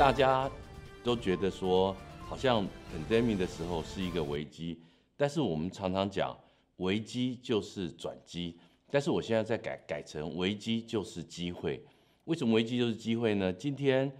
[0.00, 0.50] 大家
[1.04, 1.94] 都觉得说，
[2.26, 4.80] 好像 pandemic 的时候是一个危机，
[5.14, 6.34] 但是我们常常讲，
[6.78, 8.56] 危机就是转机。
[8.90, 11.84] 但是我现在在改改成危机就是机会。
[12.24, 13.52] 为什么危机就是机会呢？
[13.52, 14.10] 今天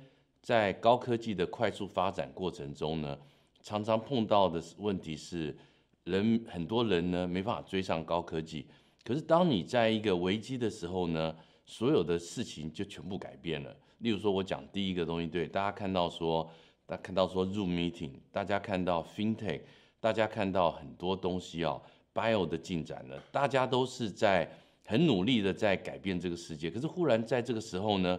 [0.42, 3.18] 在高科技的快速发展过程中呢，
[3.62, 5.56] 常常碰到的问题是，
[6.04, 8.66] 人很多人呢没办法追上高科技。
[9.02, 11.34] 可是当你在一个危机的时候呢，
[11.70, 13.74] 所有的事情就全部改变了。
[13.98, 16.50] 例如说，我讲第一个东西，对大家看到说，
[16.84, 19.60] 大家看到说 Zoom meeting，大家看到 FinTech，
[20.00, 21.80] 大家看到很多东西啊
[22.12, 24.50] ，Bio 的进展了，大家都是在
[24.84, 26.68] 很努力的在改变这个世界。
[26.68, 28.18] 可是忽然在这个时候呢，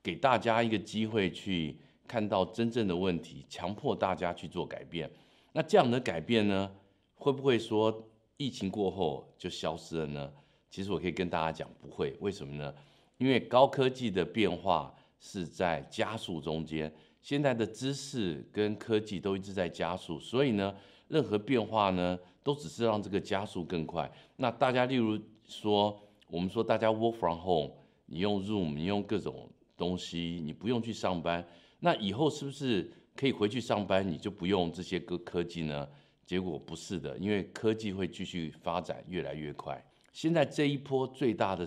[0.00, 5.10] 给大家一个机会去看到真正的问题，强迫大家去做改变。
[5.52, 6.72] 那这样的改变呢，
[7.16, 10.32] 会不会说疫情过后就消失了呢？
[10.70, 12.16] 其实我可以跟大家讲，不会。
[12.20, 12.72] 为什么呢？
[13.22, 14.92] 因为高科技的变化。
[15.24, 20.74] 是在加速中间，现在的知识跟科技都一直在加速，所以呢，
[21.06, 24.10] 任何变化呢，都只是让这个加速更快。
[24.34, 27.70] 那大家例如说，我们说大家 work from home，
[28.06, 31.46] 你用 Zoom，你用各种东西，你不用去上班，
[31.78, 35.88] 那以后是不是可以回去上班，你就不用这些科科技呢？
[36.26, 39.80] 结果不是的，因为科技会继续发展越来越快。
[40.12, 41.64] 现在这一波最大的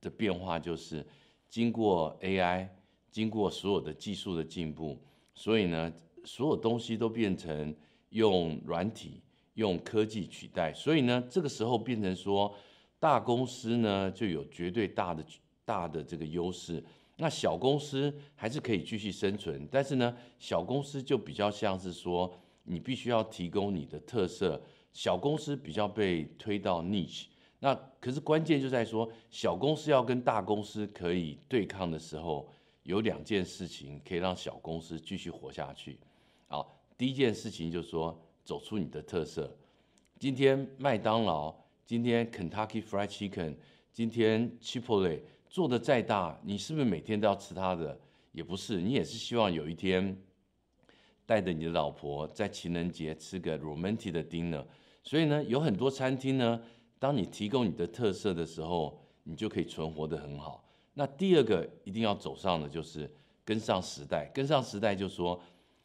[0.00, 1.06] 的变化就是
[1.48, 2.68] 经过 AI。
[3.10, 4.96] 经过所有的技术的进步，
[5.34, 5.92] 所以呢，
[6.24, 7.74] 所有东西都变成
[8.10, 9.22] 用软体、
[9.54, 10.72] 用科技取代。
[10.74, 12.54] 所以呢，这个时候变成说，
[13.00, 15.24] 大公司呢就有绝对大的
[15.64, 16.84] 大的这个优势。
[17.16, 22.32] 那小公司还是可以继续生存，但是呢，小公司就比较像是说，
[22.64, 24.62] 你必须要提供你的特色。
[24.92, 27.24] 小公司比较被推到 niche。
[27.60, 32.48] 那可是关键就在说，小公司要跟大公司可以对抗的时候。
[32.84, 35.98] 有两件事情可以让小公司继续活下去。
[36.46, 39.54] 好，第一件事情就是说，走出你的特色。
[40.18, 41.54] 今天麦当劳，
[41.84, 43.54] 今天 Kentucky Fried Chicken，
[43.92, 45.20] 今天 Chipotle
[45.50, 48.00] 做的再大，你是不是每天都要吃它的？
[48.32, 50.16] 也不是，你也是希望有一天
[51.26, 54.64] 带着你的老婆在情人节吃个 romantic 的 dinner。
[55.02, 56.58] 所以呢，有很多餐厅呢，
[56.98, 60.64] 当你提供你的特色的时候，你就可以存活得很好。
[60.94, 63.10] 那第二个一定要走上的就是
[63.44, 65.40] 跟上时代，跟上时代就说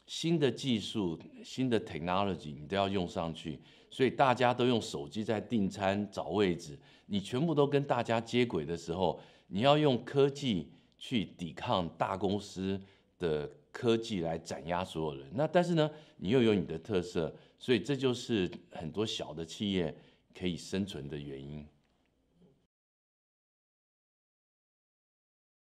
[0.08, 3.60] 新的技术、新的 technology 你都要用上去，
[3.92, 12.82] 所以大家都用手机在订餐、找位置，你全部都跟大家接轨的时候，你要用科技去抵抗大公司
[13.20, 15.30] 的科技来斩压所有人。
[15.34, 19.96] 那但是呢，你又有你的特色，所以这就是很多小的企业
[20.38, 21.68] 可以生存的原因。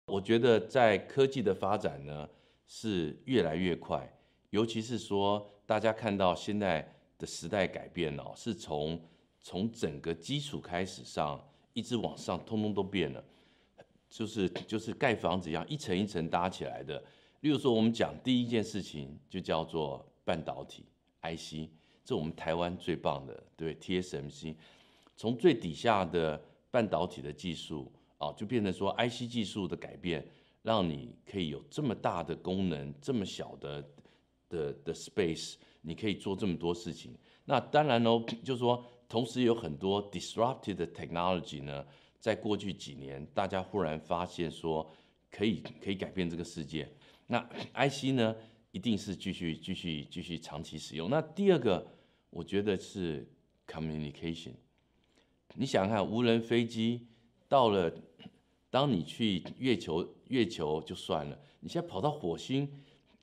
[0.07, 2.29] 我觉得在科技的发展呢
[2.67, 4.07] 是越来越快，
[4.51, 9.01] 尤其是说大家看到现在的时代改变了，是从
[9.41, 11.43] 从整个基础开始上
[11.73, 13.25] 一直往上，通通都变了，
[14.11, 17.03] 就是就是盖房子一样，一层一层搭起来的。
[17.41, 20.85] 例如说，我们讲第一件事情就叫做半导体
[21.23, 21.71] IC，
[22.05, 24.55] 这我们台湾最棒的，对 TSMC，
[25.17, 27.93] 从最底下的半导体的技术。
[28.19, 30.25] 哦，就变成说，IC 技术的改变，
[30.63, 33.85] 让你可以有这么大的功能，这么小的
[34.49, 37.19] 的的 space，你可以做这么多事情。
[37.45, 41.85] 那当然喽，就是说，同时有很多 disruptive 的 technology 呢，
[42.21, 44.89] 在过去几年，大家忽然发现说，
[45.29, 46.89] 可以可以改变这个世界。
[47.27, 48.37] 那 IC 呢，
[48.73, 51.09] 一定是继续继续继续长期使用。
[51.09, 51.87] 那第二个，
[52.31, 53.27] 我觉得是
[53.67, 54.53] communication。
[55.55, 57.07] 你想看，无人飞机
[57.49, 57.91] 到了。
[58.71, 62.67] 当你去月球，月球就算了，你现在跑到火星，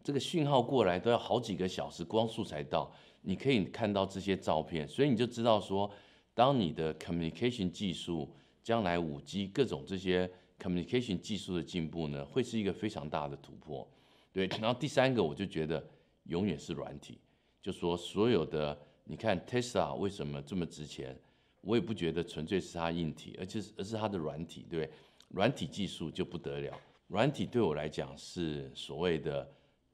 [0.04, 2.94] 这个讯号过来都要好几个小时，光速才到。
[3.24, 5.92] 你可以看到这些照片，所以你就知道说，
[6.36, 13.90] 当你的 communication 技术将来五 G 各种这些 communication 技术的进步呢，会是一个非常大的突破。
[14.32, 15.84] 对，然后第三个我就觉得
[16.24, 17.20] 永远是软体，
[17.62, 21.18] 就说所有的你看 Tesla 为什么这么值钱，
[21.62, 24.90] 我也不觉得纯粹是它硬体，而且是而是它的软体，对。
[25.30, 29.48] 软体技术就不得了，软体对我来讲是所谓的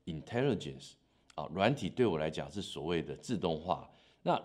[0.06, 0.94] intelligence
[1.34, 3.86] 啊，软体对我来讲是所谓的自动化。
[4.24, 4.42] 那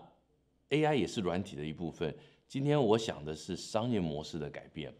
[0.69, 2.13] AI 也是软体的一部分。
[2.45, 4.93] 今天我想的是商业模式的改变。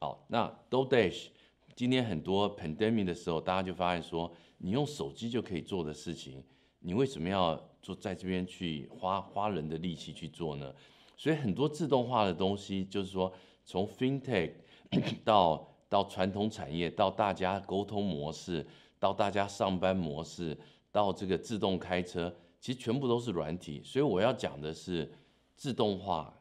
[0.00, 1.30] 好，那 d o d a s h
[1.76, 6.42] 今天很多 pandemic 的时候，大家就发现说，你用手机就可以做的事情，
[6.78, 10.72] 你为什么要做在这边去花花人的力气去做呢？
[11.16, 13.32] 所以很多自动化的东西，就是说
[13.64, 14.52] 从 FinTech
[15.24, 18.64] 到到传统产业，到大家沟通模式，
[19.00, 20.56] 到大家上班模式，
[20.92, 23.82] 到这个自动开车，其实全部都是软体。
[23.84, 25.12] 所以我要讲的是
[25.56, 26.32] 自动化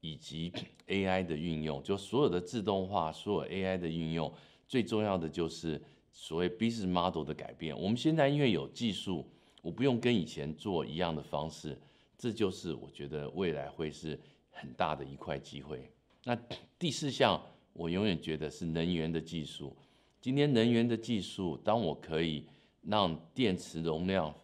[0.00, 0.52] 以及
[0.88, 4.32] AI 的运用，就所有的自动化，所有 AI 的运用，
[4.74, 5.80] 最重要的就是
[6.12, 7.80] 所谓 business model 的改变。
[7.80, 9.24] 我们现在因为有技术，
[9.62, 11.78] 我不用跟以前做一样的方式，
[12.18, 14.18] 这就是我觉得未来会是
[14.50, 15.88] 很大的一块机会。
[16.24, 16.36] 那
[16.76, 17.40] 第四项，
[17.72, 19.76] 我永远觉得是能源的技术。
[20.20, 22.44] 今天能源的技术，当我可以
[22.82, 24.34] 让电池容量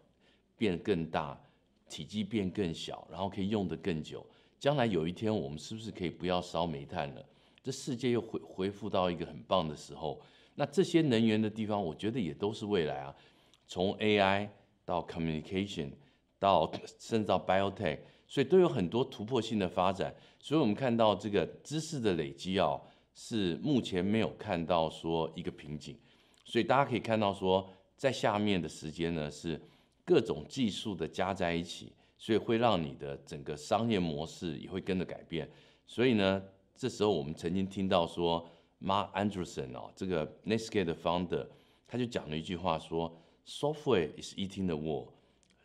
[0.57, 1.37] 变更大，
[1.89, 4.25] 体积变更小，然后可以用得更久，
[4.61, 7.27] 将来有一天我们是不是可以不要烧煤炭了？
[7.63, 10.21] 这世界又恢恢复到一个很棒的时候。
[10.55, 13.15] 那这些能源的地方，我觉得也都是未来啊。
[13.67, 14.49] 从 AI
[14.85, 15.91] 到 communication
[16.39, 20.15] 到甚至到 biotech，所以都有很多突破性的发展。
[20.39, 22.81] 所以我们看到这个知识的累积啊。
[23.13, 25.99] 是目前没有看到说一个瓶颈，
[26.45, 29.61] 所以大家可以看到说，在下面的时间呢是
[30.05, 35.51] 各种技术的加在一起，所以会让你的整个商业模式也会跟着改变。
[35.87, 36.43] 所以呢，
[36.81, 38.49] 这时候我们曾经听到说
[38.81, 41.47] ，Mark Anderson 哦，这个 Netscape 的 founder，
[41.87, 43.15] 他就讲了一句话说
[43.47, 45.09] ，Software is eating the world，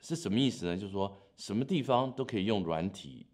[0.02, 0.76] 是什么意思呢？
[0.76, 3.26] 就是说什么地方都可以用软体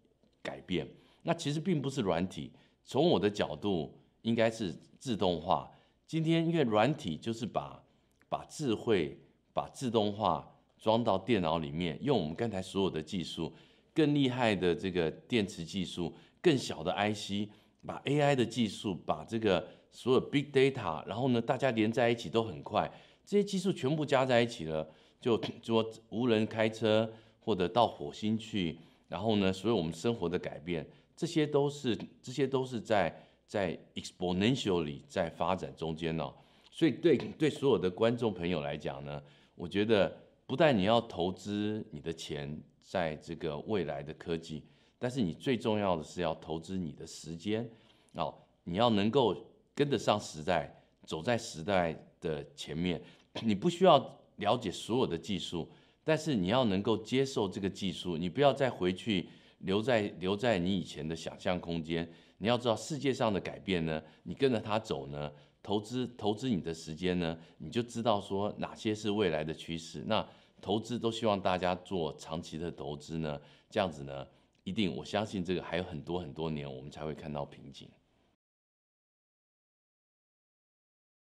[0.44, 0.88] 改变。
[1.24, 2.52] 那其实并不是软体，
[2.84, 3.98] 从我的角度。
[4.22, 5.68] 应该是自动化。
[6.06, 7.82] 今天因为软体就是把
[8.28, 9.18] 把智慧、
[9.52, 13.52] 把自动化装到电脑里面，用我们刚才所有的技术，
[13.92, 17.50] 更厉害的这个电池技术，更小的 IC，
[17.86, 22.90] 把 AI 的技术，把这个所有 Big Data，然后呢，大家连在一起都很快。
[23.24, 24.88] 这些技术全部加在一起了，
[25.20, 30.86] 就 说无人开车或者到火星去，然后呢，所有我们生活的改变，
[31.16, 33.14] 这些都是这些都是在。
[33.44, 36.32] 在 exponentially 在发展中间呢，
[36.70, 39.22] 所以对对所有的观众朋友来讲呢，
[39.54, 40.10] 我觉得
[40.46, 44.62] 不但你要投资你的钱在这个未来的科技，
[45.02, 47.68] 但是你最重要的是要投资你的时间
[48.12, 48.32] 哦，
[48.62, 49.36] 你要能够
[49.74, 50.72] 跟得上时代，
[51.04, 53.02] 走在时代的前面。
[53.42, 53.98] 你不需要
[54.36, 55.68] 了解所有的技术，
[56.04, 59.28] 但是你要能够接受这个技术，你不要再回去
[59.58, 62.08] 留在留在你以前的想象空间。
[62.38, 65.32] 你要知道世界上的改变呢，你跟着它走呢，
[65.64, 70.04] 投资投资你的时间呢，你就知道说哪些是未来的趋势。
[70.06, 70.24] 那
[70.60, 74.24] 投资都希望大家做长期的投资呢，这样子呢，
[74.64, 77.88] 一定我相信这个还有很多很多年我们才会看到瓶颈。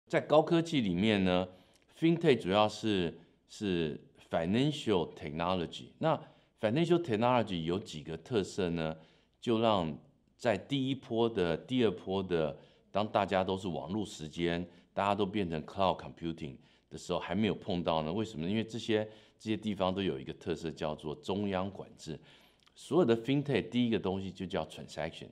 [0.07, 1.47] 在高科技里面呢
[1.97, 4.00] ，FinTech 主要是是
[4.30, 5.89] Financial Technology。
[6.00, 6.19] 那
[6.59, 8.97] Financial Technology 有几个特色呢？
[9.39, 9.97] 就让
[10.36, 12.57] 在第一波的、第二波的，
[12.91, 16.57] 当大家都是网络时间，大家都变成 cloud computing
[16.89, 18.12] 的时候，还没有碰到呢？
[18.12, 18.51] 为什么呢？
[18.51, 19.07] 因为这些
[19.38, 22.19] 这些地方都有一个特色，叫做中央管制。
[22.81, 25.27] 所有的 fintech 第一个东西就叫 transaction。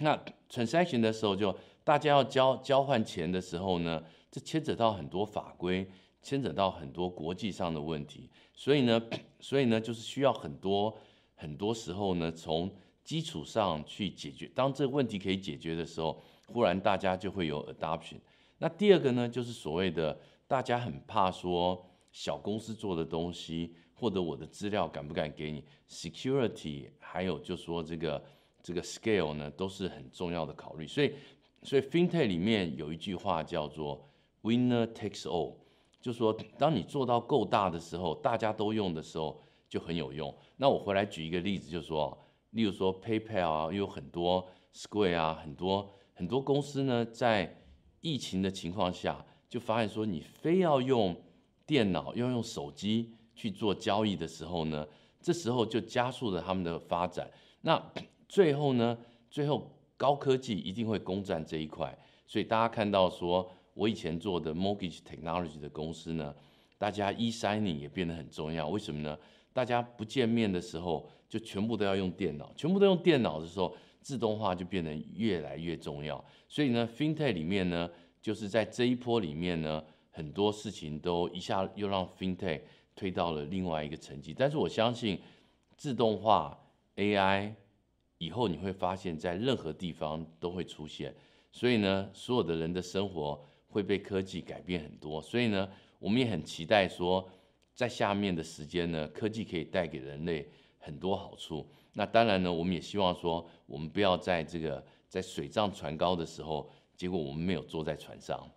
[0.00, 4.02] 那 transaction 的时候，就大家要交交换钱的时候呢，
[4.32, 5.88] 这牵扯到很多法规，
[6.20, 8.28] 牵扯到很多国际上的问题。
[8.52, 9.00] 所以呢，
[9.38, 10.92] 所以呢，就是需要很多
[11.36, 12.68] 很多时候呢，从
[13.04, 18.16] 基础上去解决，当这个问题可以解决的时候，忽然大家就会有 adoption。
[18.58, 20.18] 那第二个呢，就是所谓的
[20.48, 28.24] 大家很怕说小公司做的东西，或者我的资料敢不敢给你，security，还有就说这个
[28.62, 30.86] 这个 scale 呢，都是很重要的考虑。
[30.86, 31.12] 所以，
[31.62, 34.08] 所以 FinTech 里面有一句话叫做
[34.42, 35.54] winner takes all，
[36.00, 40.32] 就说当你做到够大的时候，大家都用的时候就很有用。
[40.56, 42.16] 那我回来举一个例子，就说。
[42.52, 47.62] 例如说 PayPal 啊，又有很多 Square 啊，很多很多公司呢，在
[48.00, 51.14] 疫情的情况下，就发现说，你非要用
[51.66, 54.86] 电脑，要用手机去做交易的时候呢，
[55.22, 57.30] 这时候就加速了他们的发展。
[57.60, 57.80] 那
[58.28, 58.98] 最后呢，
[59.30, 61.96] 最后高科技一定会攻占这一块。
[62.26, 66.34] 所以大家看到说，我以前做的 Mortgage Technology 的公司呢，
[66.76, 68.68] 大家 e-signing 也变得很重要。
[68.68, 69.16] 为什么呢？
[69.52, 71.08] 大家不见面的时候。
[71.28, 76.24] 就全部都要用电脑，全部都用电脑的时候，自动化就变得越来越重要。
[76.48, 77.86] 所以呢，FinTech 里面呢，
[78.22, 82.62] 就是在这一波里面呢，很多事情都一下又让 FinTech
[82.98, 84.34] 推到了另外一个层级。
[84.34, 85.20] 但是我相信，
[85.76, 86.58] 自动化
[86.96, 87.54] AI
[88.18, 91.14] 以后你会发现在任何地方都会出现。
[91.52, 95.22] 所以呢，所有的人的生活会被科技改变很多。
[95.22, 95.68] 所以呢，
[96.00, 97.26] 我们也很期待说，
[97.74, 100.50] 在下面的时间呢，科技可以带给人类。
[100.80, 108.48] 很多好处，那当然呢，我们也希望说，我们不要在这个在水涨船高的时候，结果我们没有坐在船上。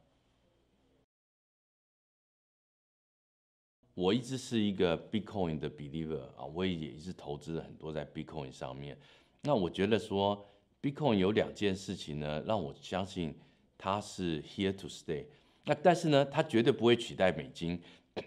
[3.94, 8.98] 我一直是一个 Bitcoin 的 believer 啊，我也一直投资了很多在 Bitcoin 上面。
[9.42, 10.48] 那我觉得说
[10.82, 13.36] Bitcoin 有两件事情呢，让我相信
[13.78, 15.26] 它是 here to stay。
[15.66, 17.80] 那但是呢，它绝对不会取代美金，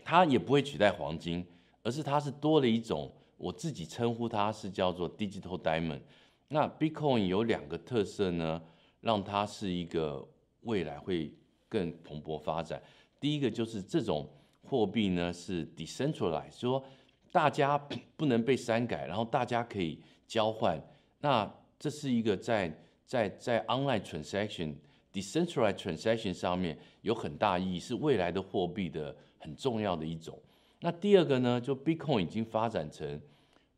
[0.04, 1.44] 它也不会取代黄金，
[1.83, 6.00] 而是它是多了一种，我自己称呼它是叫做 digital diamond。
[6.49, 8.62] 那 Bitcoin 有两个特色呢，
[9.00, 10.26] 让它是一个
[10.61, 11.33] 未来会
[11.68, 12.80] 更蓬勃发展。
[13.18, 14.28] 第一个就是这种
[14.66, 16.83] 货币呢是 decentralized，说
[17.30, 17.78] 大家
[18.16, 20.80] 不能被删改，然后大家可以交换。
[21.21, 22.73] 那这是一个在
[23.04, 24.75] 在在 online transaction、
[25.12, 30.40] decentralized transaction 上面有很大意义，是未来的货币的很重要的一种。
[30.80, 33.21] 那第二个呢，就 Bitcoin 已经发展成，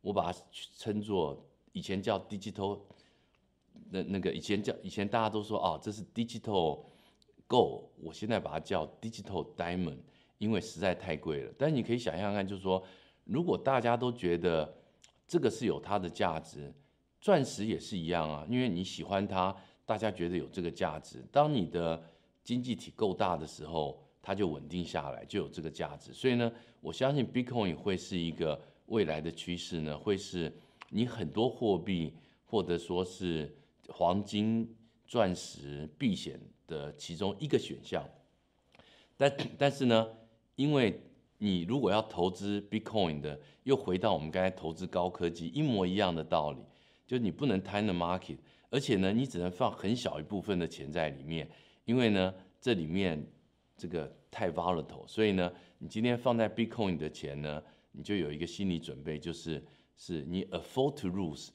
[0.01, 0.39] 我把它
[0.77, 2.79] 称作以前叫 digital，
[3.89, 6.83] 那那个以前叫以前大家都说哦，这是 digital
[7.47, 9.99] gold，我现在把它叫 digital diamond，
[10.37, 11.53] 因为实在太贵了。
[11.57, 12.83] 但是你可以想象看，就是说，
[13.25, 14.73] 如果大家都觉得
[15.27, 16.73] 这个是有它的价值。
[17.19, 19.53] 钻石也是一样啊，因为你喜欢它，
[19.85, 21.21] 大家觉得有这个价值。
[21.31, 22.01] 当你的
[22.43, 26.13] 经济体够大的时候，它就稳定下来，就有这个价值。
[26.13, 30.55] 所以呢，我相信 Bitcoin 会是一个未来的趋势呢，会是
[30.89, 32.13] 你很多货币
[32.45, 33.53] 或者说是
[33.89, 34.73] 黄金、
[35.07, 38.07] 钻石避险的其中一个选项。
[39.17, 40.07] 但但是呢，
[40.57, 41.01] 因为
[41.37, 46.59] 你如果要投资 Bitcoin 的，又回到我们刚才投资高科技一模一样的道理。
[47.05, 48.37] 就你不能贪那 market，
[48.69, 51.49] 而且呢，你只能放很小一部分的钱在里面，
[51.85, 53.25] 因为呢，这里面
[53.77, 59.63] 这个太 volatile，所以呢，你今天放在 Bitcoin 的钱呢，你就有一个心理准备，就是
[59.95, 61.47] 是你 afford to lose。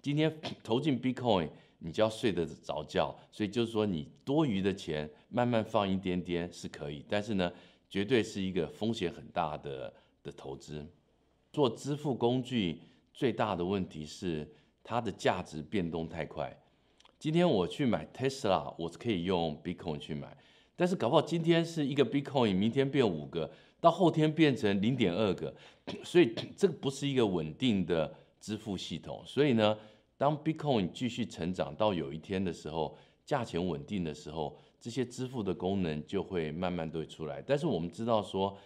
[0.00, 1.48] 今天 投进 Bitcoin，
[1.80, 7.52] 你就要睡得着觉，所以就是说你多余的钱慢慢放一点点是可以，但是呢，
[7.90, 9.92] 绝对是一个风险很大的
[10.22, 10.86] 的投资。
[11.52, 12.80] 做支付工具
[13.12, 14.50] 最大的问题是。
[14.82, 16.58] 它的价值变动太快，
[17.16, 20.36] 今天我去买 Tesla，我可以用 Bitcoin 去买，
[20.74, 25.54] 但是搞不好今天是一个 Bitcoin，明天变五个，到后天变成零点二个，
[26.02, 29.22] 所以这个不是一个稳定的支付系统。
[29.24, 29.78] 所以呢，
[30.16, 37.42] 当 Bitcoin 继续成长到有一天的时候，价钱稳定的时候，这些支付的功能就会慢慢都会出来。
[37.42, 38.56] 但是我们知道说，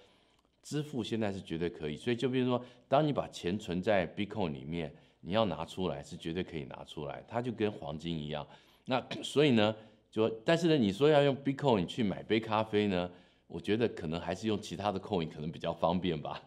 [0.63, 4.95] 支付现在是绝对可以，所以就比如说，当你把钱存在 Bitcoin 里面。
[5.27, 8.47] 你要拿出来是绝对可以拿出来，它就跟黄金一样。
[8.85, 9.75] 那 所以呢，
[10.11, 13.11] 就但是呢，你说要用 Bitcoin 去买杯咖啡呢，
[13.47, 16.43] 我觉得可能还是用其他的 Coin 可能比较方便吧。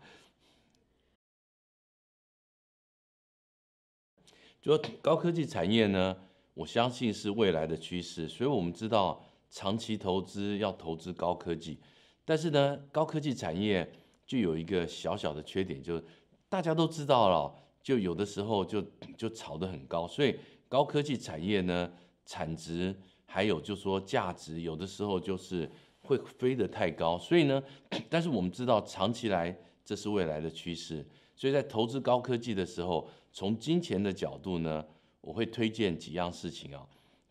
[4.62, 6.16] 就高科技产业呢，
[6.54, 8.30] 我相信是未来的趋势。
[8.30, 11.80] 所以我们知道长期投资要投资高科技，
[12.26, 13.90] 但是呢，高科技产业
[14.26, 16.04] 就有一个小小的缺点，就是
[16.50, 17.56] 大家都知道了。
[17.82, 18.84] 就有的时候就
[19.16, 20.38] 就炒得很高，所以
[20.68, 21.90] 高科技产业呢，
[22.26, 22.94] 产值
[23.26, 27.18] 还有就说价值，有的时候就是会飞得太高。
[27.18, 27.64] 所以呢，
[28.10, 34.86] 但是我们知道长期来这是未来的趋势，所以在投资高科技的时候，从金钱的角度呢，
[35.22, 36.86] 我会推荐几样事情啊。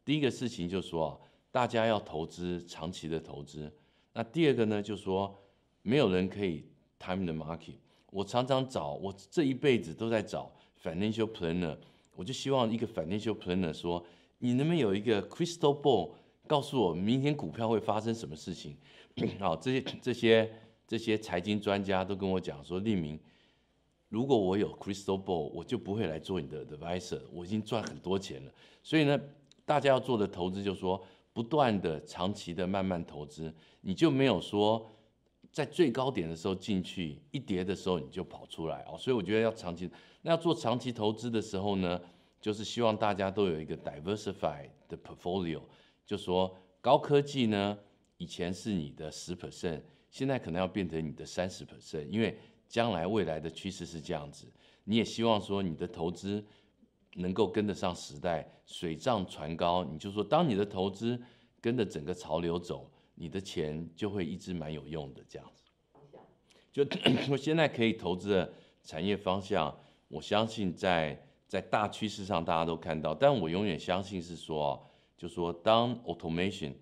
[0.06, 1.18] 第一个事情就是说啊，
[1.56, 3.72] 大家要投资长期的投资。
[4.12, 5.34] 那第二个呢，就是说
[5.80, 6.66] 没有人可以
[6.98, 7.76] time the market。
[8.10, 11.74] 我常常找，我这一辈子都在找 financial planner，
[12.14, 14.04] 我就希望一个 financial planner 说，
[14.40, 16.10] 你能不能有一个 crystal ball，
[16.46, 18.76] 告诉我明天股票会发生什么事情？
[19.40, 20.52] 好，这些这些
[20.86, 23.18] 这些财经专家都跟我讲说，立明，
[24.10, 28.52] 如果我有 crystal ball，我就不会来做你的 advisor，我已经赚很多钱了。
[28.82, 29.18] 所以呢，
[29.64, 31.02] 大家要做的投资就是说，
[31.36, 34.90] 不断的长期的慢慢投资，你就没有说。
[35.52, 39.90] 在最高点的时候进去，一跌的时候你就跑出来哦，所以我觉得要长期，
[40.22, 42.00] 那要做长期投资的时候呢，
[42.40, 45.60] 就是希望大家都有一个 diversified 的 portfolio，
[46.06, 47.78] 就说高科技呢，
[48.16, 54.46] 以前是你的十 percent，现在可能要变成你的三十 percent，因为将来未来的趋势是这样子，
[54.84, 56.44] 你也希望说你的投资
[57.16, 61.20] 能够跟得上时代，水涨船高，你就说当你的投资
[61.60, 62.90] 跟着整个潮流走。
[63.18, 65.64] 你的钱就会一直蛮有用的，这样子。
[66.70, 66.84] 就
[67.32, 69.74] 我现在可以投资的产业方向，
[70.08, 71.18] 我相信在
[71.48, 76.74] 在大趋势上大家都看到，但我永远相信是说，就说当 automation，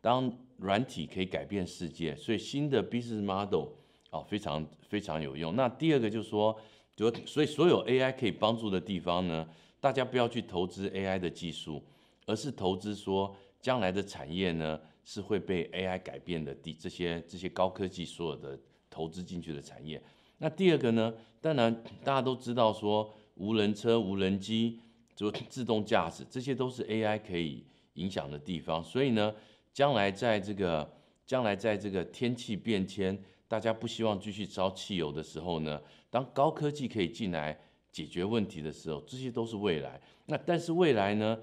[0.00, 3.70] 当软体可以改变世界，所以新的 business model
[4.10, 5.56] 啊非常非常有用。
[5.56, 6.56] 那第二个就是说，
[6.94, 9.44] 就所以所有 AI 可以帮助的地方呢，
[9.84, 11.82] 大家不要去投资 AI 的技术，
[12.24, 14.80] 而是投资说将来的产业呢。
[15.06, 20.02] 是会被 AI 改变的，这些这些高科技所有的投资进去的产业。
[20.38, 21.12] 那第二个呢，
[21.42, 24.80] 当然大家都知道说无人车、无人机，
[25.14, 27.62] 就自动驾驶，这些都是 AI 可以
[27.96, 28.82] 影响的地方。
[28.82, 29.34] 所以呢，
[29.74, 30.90] 将来在这个
[31.26, 37.60] 将来在这个天气变迁，大家不希望继续烧汽油的时候呢，当高科技可以进来
[37.94, 40.00] 解决问题的时候，这些都是未来。
[40.26, 41.38] 那但是未来呢，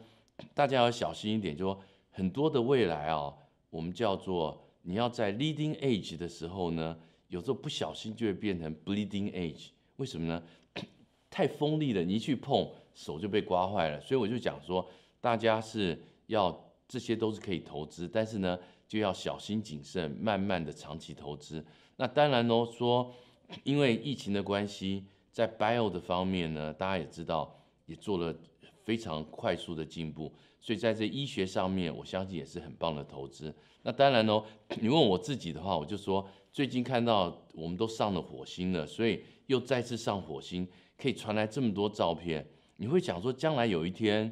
[0.54, 1.80] 大家要小心一点，就说
[2.10, 3.34] 很多的未来啊，
[3.70, 6.98] 我们叫做你要在 leading edge 的时候呢，
[7.30, 9.70] 有时候不小心就会变成 bleeding edge。
[9.96, 10.44] 为什么呢？
[11.32, 14.02] 太锋利了，你一去碰手就被刮坏了。
[14.02, 14.86] 所以我就讲说，
[15.22, 21.66] 大家是要这些都是可以投资，但是呢，就要小心谨慎，慢慢的长期投资。
[21.96, 23.14] 那当然喽，说
[23.64, 28.36] 因为疫情的关系，在 bio 的方面呢，大家也知道也做了
[28.84, 33.54] 非常快速的进步，所以在这医学上面，我相信也是很棒的投资。
[33.84, 34.44] 那当然哦，
[34.82, 42.46] 你问我自己的话，我就说最近看到我们都上了火星了，所以又再次上火星，可以传来这么多照片，
[42.76, 44.32] 你会想说将来有一天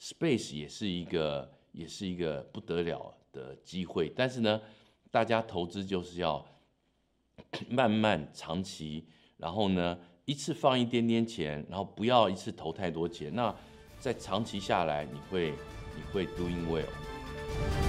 [0.00, 4.60] space 也是一个也是一个不得了的机会，但是呢，
[5.10, 6.44] 大家投资就是要。
[7.70, 9.96] 慢慢长期，然后呢，
[10.28, 13.34] 一次放一点点钱，然后不要一次投太多钱。
[13.34, 13.54] 那
[13.98, 15.54] 在长期下来，你会
[15.96, 17.87] 你会 doing well。